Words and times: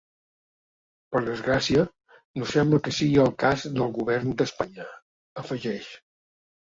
Per 1.15 1.19
desgràcia, 1.25 1.83
no 2.41 2.47
sembla 2.53 2.79
que 2.87 2.93
sigui 2.99 3.19
el 3.23 3.29
cas 3.43 3.65
del 3.75 3.91
govern 3.99 4.33
d’Espanya, 4.39 4.87
afegeix. 5.43 5.91